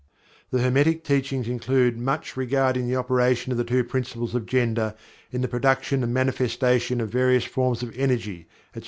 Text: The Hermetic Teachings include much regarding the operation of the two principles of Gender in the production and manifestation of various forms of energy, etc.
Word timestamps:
The 0.49 0.63
Hermetic 0.63 1.03
Teachings 1.03 1.47
include 1.47 1.95
much 1.95 2.35
regarding 2.35 2.87
the 2.87 2.95
operation 2.95 3.51
of 3.51 3.59
the 3.59 3.63
two 3.63 3.83
principles 3.83 4.33
of 4.33 4.47
Gender 4.47 4.95
in 5.29 5.41
the 5.41 5.47
production 5.47 6.03
and 6.03 6.11
manifestation 6.11 6.99
of 6.99 7.09
various 7.09 7.45
forms 7.45 7.83
of 7.83 7.95
energy, 7.95 8.47
etc. 8.71 8.79